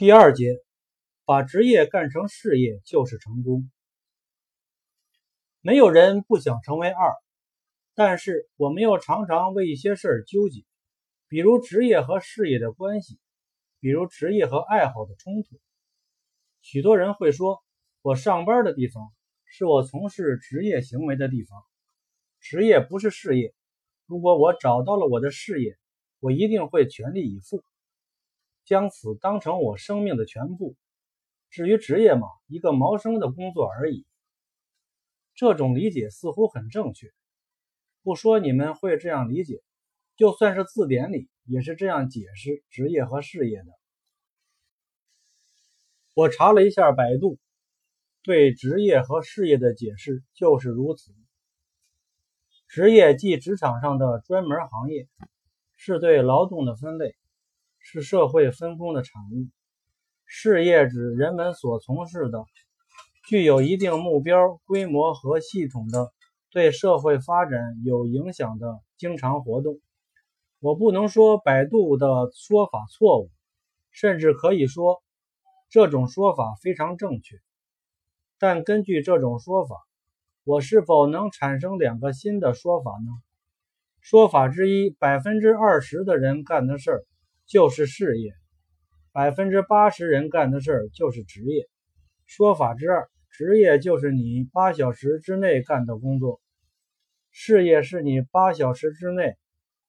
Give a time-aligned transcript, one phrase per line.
[0.00, 0.56] 第二节，
[1.26, 3.70] 把职业干成事业就是成功。
[5.60, 7.12] 没有人不想成为二，
[7.94, 10.62] 但是我们又常常为一些事儿纠结，
[11.28, 13.18] 比如职业和事业的关系，
[13.78, 15.60] 比如职业和爱好的冲突。
[16.62, 17.62] 许多人会说，
[18.00, 19.12] 我上班的地方
[19.44, 21.62] 是我从事职业行为的地方，
[22.40, 23.52] 职业不是事业。
[24.06, 25.76] 如果我找到了我的事业，
[26.20, 27.62] 我一定会全力以赴。
[28.70, 30.76] 将此当成我生命的全部。
[31.50, 34.06] 至于职业嘛，一个谋生的工作而已。
[35.34, 37.08] 这种理解似乎很正确。
[38.04, 39.60] 不说你们会这样理解，
[40.14, 43.72] 就算是字典里也是这样解释职业和事业的。
[46.14, 47.40] 我查了一下百度，
[48.22, 51.10] 对职业和事业的解释就是如此。
[52.68, 55.08] 职业即职场上的专门行业，
[55.74, 57.16] 是对劳动的分类。
[57.80, 59.48] 是社会分工的产物。
[60.24, 62.44] 事业指人们所从事的、
[63.28, 66.12] 具有一定目标、规模和系统的、
[66.52, 69.80] 对社会发展有影响的经常活动。
[70.60, 73.30] 我不能说百度的说法错误，
[73.90, 75.02] 甚至可以说
[75.68, 77.36] 这种说法非常正确。
[78.38, 79.76] 但根据这种说法，
[80.44, 83.10] 我是否能产生两个新的说法呢？
[84.00, 87.04] 说法之一：百分之二十的人干的事儿。
[87.50, 88.32] 就是事业，
[89.10, 91.68] 百分之八十人干的事儿就是职业。
[92.24, 96.40] 说法之二，职业就是你八小时之内干的工作，
[97.32, 99.34] 事业是你八小时之内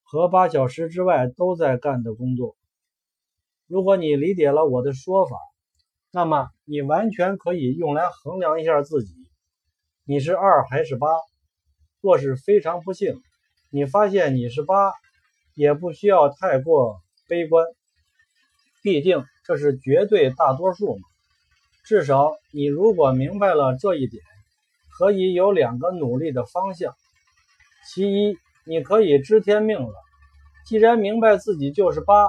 [0.01, 2.57] 和八小时之外都在干的工作。
[3.67, 5.37] 如果你理解了我的说法，
[6.11, 9.13] 那么你完全可以用来衡量一下自己，
[10.03, 11.07] 你是二还是八。
[12.01, 13.21] 若是非常不幸，
[13.69, 14.93] 你发现你是八，
[15.53, 16.99] 也不需要太过。
[17.31, 17.65] 悲观，
[18.83, 21.01] 毕竟这是绝对大多数嘛。
[21.85, 24.21] 至少你如果明白了这一点，
[24.97, 26.93] 可以有两个努力的方向。
[27.87, 29.93] 其一，你可以知天命了。
[30.65, 32.27] 既然明白自己就是八，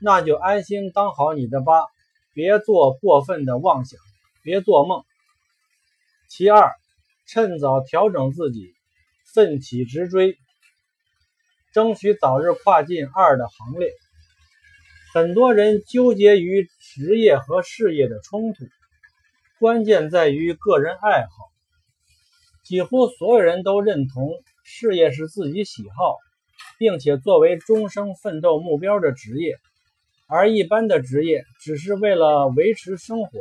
[0.00, 1.84] 那就安心当好你的八，
[2.32, 4.00] 别做过分的妄想，
[4.42, 5.04] 别做梦。
[6.28, 6.72] 其二，
[7.28, 8.74] 趁早调整自己，
[9.32, 10.36] 奋起直追，
[11.72, 13.92] 争取早日跨进二的行列。
[15.14, 18.64] 很多人纠结于职业和事业的冲突，
[19.60, 21.28] 关键在于个人爱好。
[22.64, 24.32] 几乎所有人都认同
[24.64, 26.16] 事业是自己喜好，
[26.80, 29.54] 并且作为终生奋斗目标的职业，
[30.26, 33.38] 而一般的职业只是为了维持生活，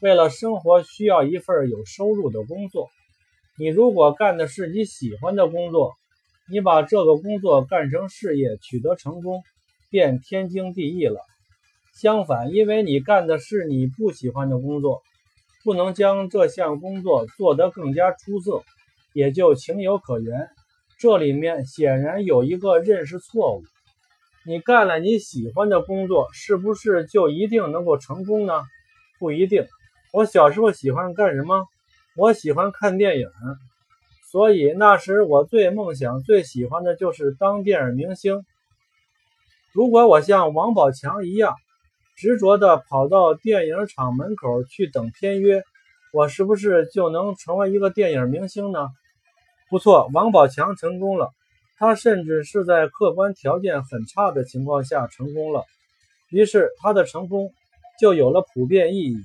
[0.00, 2.88] 为了生活需要一份有收入的工作。
[3.56, 5.92] 你如果干的是你喜欢的工作，
[6.50, 9.40] 你把这个工作干成事业，取得成功。
[9.90, 11.20] 便天经地义了。
[11.92, 15.02] 相反，因为你干的是你不喜欢的工作，
[15.64, 18.62] 不能将这项工作做得更加出色，
[19.12, 20.48] 也就情有可原。
[20.98, 23.62] 这里面显然有一个认识错误：
[24.46, 28.62] 你干了你喜欢的工作，是不是就一定能够成功呢？
[29.18, 29.66] 不一定。
[30.12, 31.66] 我小时候喜欢干什么？
[32.16, 33.28] 我喜欢看电影，
[34.30, 38.44] 所以那时我最梦想、最喜欢的就是当电影明星。
[39.72, 41.54] 如果我像王宝强一样
[42.16, 45.62] 执着地跑到电影厂门口去等片约，
[46.12, 48.88] 我是不是就能成为一个电影明星呢？
[49.68, 51.30] 不错，王宝强成功了，
[51.78, 55.64] 他甚至是在客观条件很差的情况下成功了。
[56.30, 57.52] 于是他的成功
[58.00, 59.16] 就有了普遍意义，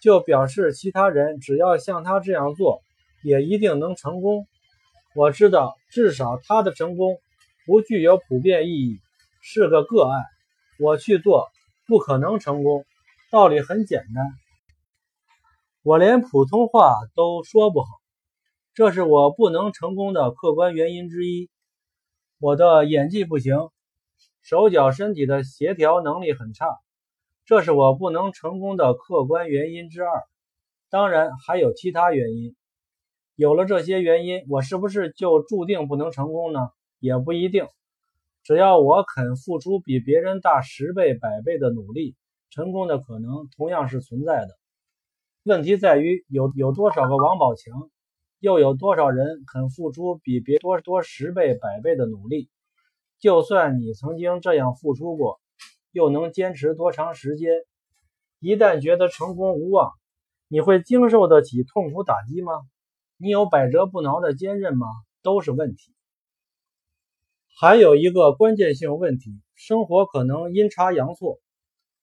[0.00, 2.80] 就表示其他人只要像他这样做，
[3.22, 4.48] 也一定能成功。
[5.14, 7.18] 我知道，至少他的成功
[7.66, 8.98] 不具有普遍意义。
[9.48, 10.24] 是个个案，
[10.80, 11.46] 我去做
[11.86, 12.84] 不可能成功。
[13.30, 14.26] 道理很简单，
[15.84, 17.86] 我连普通话都说不好，
[18.74, 21.48] 这是我不能成功的客观原因之一。
[22.40, 23.70] 我的演技不行，
[24.42, 26.66] 手脚身体的协调能力很差，
[27.44, 30.24] 这是我不能成功的客观原因之二。
[30.90, 32.56] 当然还有其他原因。
[33.36, 36.68] 有了这些原因，我是不是就注定不能成功呢？
[36.98, 37.68] 也不一定。
[38.46, 42.14] 只要我肯付出比别人大十倍、百倍的努力，
[42.48, 44.50] 成功的可能同样是存在的。
[45.42, 47.90] 问题在于有有多少个王宝强，
[48.38, 52.48] 又有多少人肯付出比别多多十倍、百倍的努力？
[53.18, 55.40] 就算你曾经这样付出过，
[55.90, 57.50] 又能坚持多长时间？
[58.38, 59.90] 一旦觉得成功无望，
[60.46, 62.52] 你会经受得起痛苦打击吗？
[63.16, 64.86] 你有百折不挠的坚韧吗？
[65.24, 65.95] 都是问题。
[67.58, 71.40] 还有一个关键性问题：生活可能阴差阳错，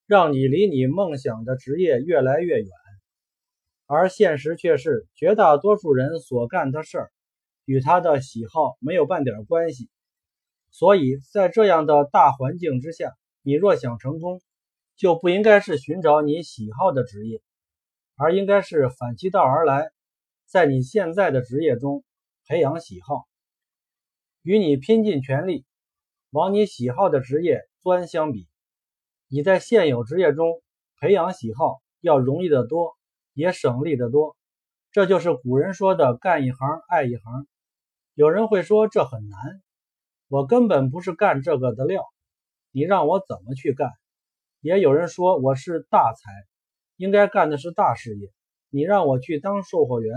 [0.08, 2.68] 让你离你梦想的职业越来越远。
[3.86, 7.12] 而现实却是，绝大多数人所干的事儿
[7.66, 9.92] 与他的喜好没有半点关系。
[10.72, 13.14] 所以在这样的大环境之下，
[13.44, 14.42] 你若想成功，
[14.98, 17.44] 就不应该是寻找你喜好的职业，
[18.16, 19.92] 而应该是反其道而来，
[20.48, 22.04] 在你现在的职业中
[22.48, 23.28] 培养喜好，
[24.44, 25.66] 与你拼尽全力
[26.30, 28.50] 往你喜好的职业钻相比，
[29.30, 30.62] 你在现有职业中
[31.00, 32.98] 培养喜好要容易得多，
[33.34, 34.36] 也省力得多。
[34.92, 37.48] 这就是古人说的“干一行爱一行”。
[38.16, 39.62] 有人会说这很难，
[40.28, 42.04] 我根本不是干这个的料，
[42.72, 43.90] 你让我怎么去干？
[44.60, 46.31] 也有人说我是大才，
[46.98, 48.30] 应该干的是大事业。
[48.69, 50.16] 你让我去当售货员，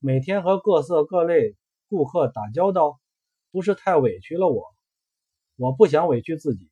[0.00, 1.56] 每天和各色各类
[1.88, 2.98] 顾客打交道，
[3.58, 4.62] 不是太委屈了我？
[5.56, 6.70] 我不想委屈自己。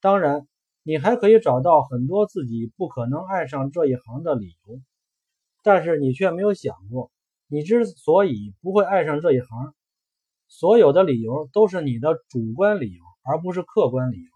[0.00, 0.46] 当然，
[0.84, 4.80] 你还可以找到很多自己不可能爱上这一行的理由，
[5.64, 7.10] 但是你却没有想过，
[7.48, 9.74] 你之所以不会爱上这一行，
[10.46, 14.30] 所有的理由都是你的主观理由，而不是客观理由。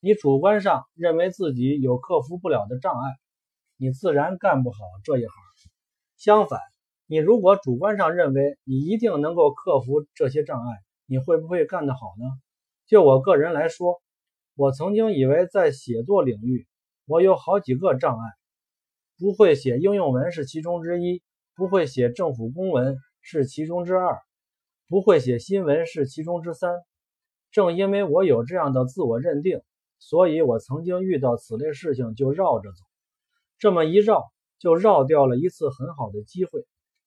[0.00, 3.08] 你主观上认为自己有克服不了的障碍，
[3.76, 5.32] 你自然干不好这一行。
[6.16, 6.58] 相反，
[7.12, 12.24] 你如果主观上认为你一定能够克服这些障碍，你会不会干得好呢？
[12.86, 14.00] 就我个人来说，
[14.54, 16.66] 我曾经以为在写作领域，
[17.04, 18.24] 我有好几个障碍，
[19.18, 21.22] 不会写应用文是其中之一，
[21.54, 24.18] 不会写政府公文是其中之二，
[24.88, 26.72] 不会写新闻是其中之三。
[27.50, 29.60] 正因为我有这样的自我认定。
[29.98, 32.78] 所以我曾经遇到此类事情就绕着走，
[33.58, 36.64] 这么一绕就绕掉了一次很好的机会，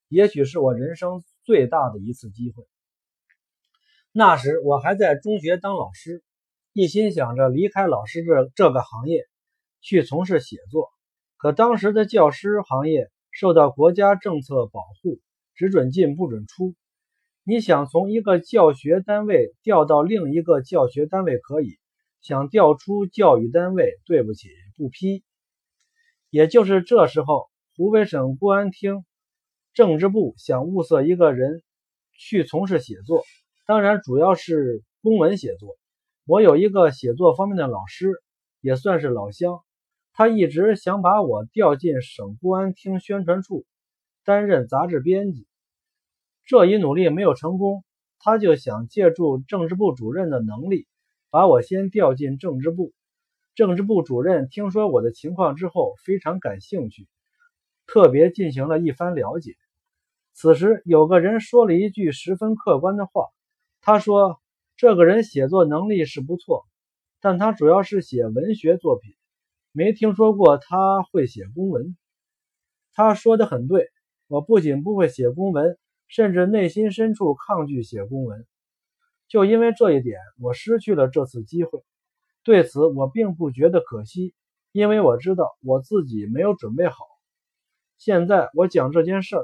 [0.07, 2.63] 也许是我人生最大的一次机会。
[4.11, 6.23] 那时我还在中学当老师，
[6.73, 9.25] 一心想着离开老师这这个行业，
[9.81, 10.89] 去从事写作。
[11.37, 15.19] 可当时的教师行业受到国家政策保护，
[15.53, 16.75] 只准进不准出。
[17.43, 21.77] 你想从一个教学单位调到另一个教学单位可以。
[22.21, 25.23] 想调出教育单位，对不起，不批。
[26.31, 29.05] 也就是这时候，湖北省公安厅
[29.75, 31.61] 政治部想物色一个人
[32.13, 33.25] 去从事写作，
[33.67, 35.75] 当然主要是公文写作。
[36.25, 38.13] 我有一个写作方面的老师，
[38.61, 39.59] 也算是老乡，
[40.13, 43.65] 他一直想把我调进省公安厅宣传处
[44.23, 45.45] 担任杂志编辑。
[46.45, 47.83] 这一努力没有成功，
[48.19, 50.87] 他就想借助政治部主任的能力。
[51.29, 52.93] 把我先调进政治部，
[53.55, 57.09] 政治部主任听说我的情况之后非常感兴趣，
[57.87, 59.51] 特别进行了一番了解。
[60.37, 63.29] 此时有个人说了一句十分客观的话，
[63.79, 64.41] 他说
[64.75, 66.65] ：“这个人写作能力是不错，
[67.21, 69.13] 但他主要是写文学作品，
[69.71, 71.95] 没听说过他会写公文。”
[72.91, 73.87] 他说的很对，
[74.27, 75.77] 我不仅不会写公文，
[76.09, 78.45] 甚至内心深处抗拒写公文。
[79.29, 81.81] 就因为这一点，我失去了这次机会。
[82.43, 84.33] 对此，我并不觉得可惜，
[84.73, 87.05] 因为我知道我自己没有准备好。
[87.97, 89.43] 现在我讲这件事儿，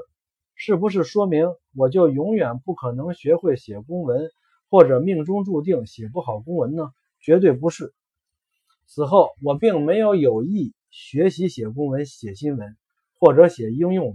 [0.64, 4.30] 是不是说明我就永远不可能学会写公文，
[4.70, 6.92] 或者命中注定写不好公文呢？
[7.18, 7.92] 绝对不是。
[8.86, 12.76] 此后，我并没有有意学习写公文、写新闻，
[13.18, 14.14] 或者写应用文。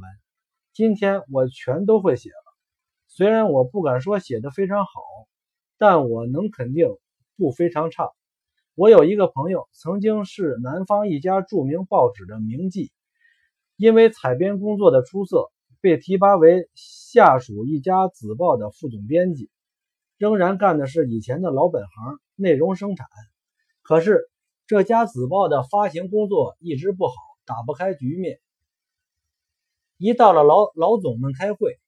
[0.71, 2.55] 今天我全都会写了，
[3.07, 4.91] 虽然我不敢说写的非常好。
[5.77, 6.87] 但我能肯定
[7.35, 8.09] 不非常差。
[8.73, 12.89] 我有一个朋友，曾经是南方一家著名报纸的名记，
[13.75, 15.51] 因为采编工作的出色，
[15.81, 19.49] 被提拔为下属一家子报的副总编辑，
[20.17, 23.07] 仍然干的是以前的老本行，内容生产。
[23.81, 24.29] 可是
[24.65, 27.13] 这家子报的发行工作一直不好，
[27.45, 28.39] 打不开局面。
[29.97, 31.79] 一到了老老总们开会，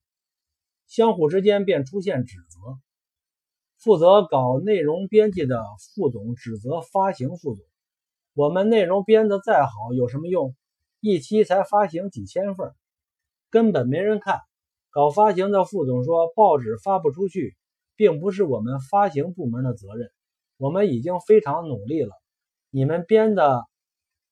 [0.88, 2.80] 相互之间便出现指责。
[3.78, 5.64] 负责搞内容编辑的
[5.96, 7.64] 副总指责发行副总
[8.34, 10.56] ：“我们内容编得再好有什么用？
[11.00, 12.74] 一期才发行几千份，
[13.50, 14.40] 根本没人看。”
[14.92, 17.56] 搞发行的副总说：“报纸发不出去，
[17.96, 20.12] 并不是我们发行部门的责任，
[20.58, 22.12] 我们已经非常努力了。
[22.70, 23.66] 你们编的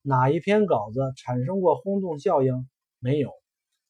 [0.02, 2.68] 哪一篇稿子产生过轰动效应？
[2.98, 3.30] 没有。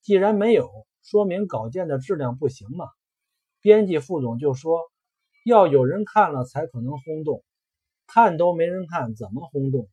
[0.03, 0.69] 既然没有，
[1.03, 2.87] 说明稿件的质量不行嘛。”
[3.61, 4.81] 编辑副总就说。
[5.45, 7.43] 要有人看了才可能轰动，
[8.07, 9.89] 看都没人看，怎么轰动？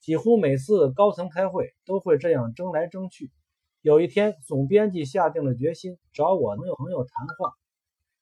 [0.00, 3.30] 几乎每次高层开会都会这样争来争去。
[3.82, 7.52] 有一天，总编辑下定了决心，找我朋友朋友谈话，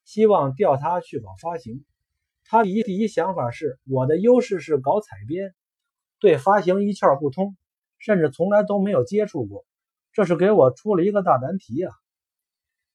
[0.06, 1.84] 希望调他去搞发行。
[2.44, 5.54] 他第一第一想法是，我的优势是搞采编，
[6.18, 7.58] 对发行一窍不通，
[7.98, 9.66] 甚至从来都没有接触过，
[10.14, 11.90] 这是给我出了一个大难题呀。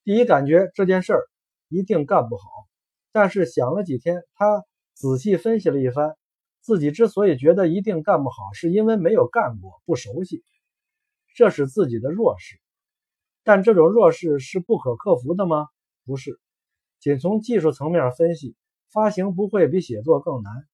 [0.03, 1.27] 第一感觉这件事儿
[1.69, 2.43] 一定干不好，
[3.11, 4.63] 但是想了几天，他
[4.95, 6.17] 仔细分析了一番，
[6.61, 10.43] 自己之所以觉得一定干不好，是因为没有干过，不熟悉，
[11.35, 12.59] 这是自己的弱势。
[13.43, 15.67] 但这种弱势是不可克服的吗？
[16.03, 16.39] 不是，
[16.99, 18.55] 仅从技术层面分析，
[18.91, 20.67] 发行不会比写作更难。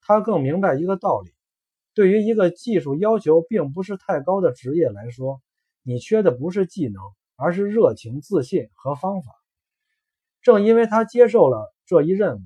[0.00, 1.32] 他更明白一个道理：
[1.92, 5.42] 对于一个技术要求并不是太高的职业来说，
[5.82, 7.02] 你缺的不是技能。
[7.40, 9.32] 而是热情、自信和方法。
[10.42, 12.40] 正因为他接受了这一任务，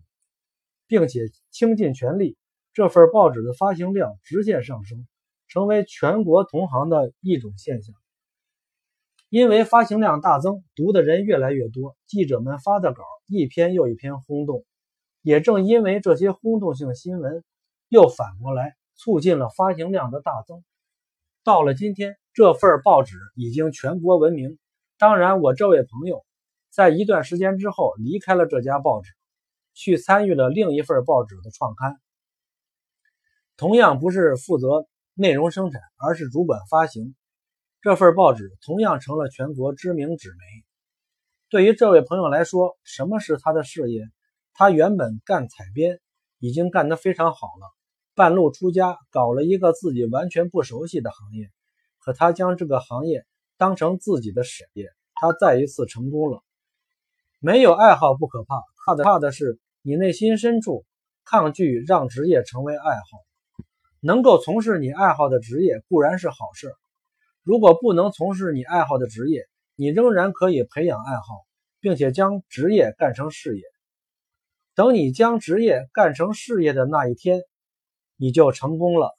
[0.86, 2.36] 并且倾尽全力，
[2.74, 5.06] 这份报纸的发行量直线上升，
[5.52, 7.94] 成为全国同行的一种现象。
[9.28, 14.64] 因为发行量大增，读的人越来越多，记者们发的稿一篇又一篇轰动。
[15.20, 17.44] 也正因为这些轰动性新闻，
[17.88, 20.64] 又反过来促进了发行量的大增。
[21.44, 24.58] 到了今天，这份报纸已经全国闻名。
[24.96, 26.24] 当然，我这位朋友
[26.70, 29.10] 在一段时间之后离开了这家报纸，
[29.74, 32.00] 去参与了另一份报纸的创刊。
[33.58, 37.14] 同样不是负责内容生产，而是主管发行。
[37.80, 40.36] 这份报纸同样成了全国知名纸媒。
[41.50, 44.04] 对于这位朋友来说，什么是他的事业？
[44.54, 46.00] 他原本干采编，
[46.38, 47.70] 已经干得非常好了。
[48.14, 51.50] 半路出家，搞了一个自己完全不熟悉的行业，
[51.98, 53.26] 可他将这个行业。
[53.58, 56.42] 当成自己的事业，他再一次成功了。
[57.38, 60.84] 没有爱好不可怕，怕的怕的是你内心深处
[61.24, 63.31] 抗拒让职业成为爱好。
[64.04, 66.74] 能够从事你爱好的职业固然是好事，
[67.44, 71.22] 如果不能从事你爱好的职业，你仍然可以培养爱好，
[71.78, 73.62] 并且将职业干成事业。
[74.74, 77.42] 等你将职业干成事业的那一天，
[78.16, 79.16] 你就成功了。